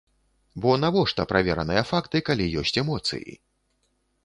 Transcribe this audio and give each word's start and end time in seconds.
Бо 0.63 0.71
навошта 0.83 1.25
правераныя 1.33 1.83
факты, 1.91 2.23
калі 2.31 2.49
ёсць 2.65 2.75
эмоцыі? 2.85 3.39